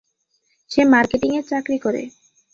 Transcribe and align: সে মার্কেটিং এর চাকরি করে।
সে 0.71 0.81
মার্কেটিং 0.93 1.31
এর 1.37 1.45
চাকরি 1.51 1.77
করে। 1.79 2.01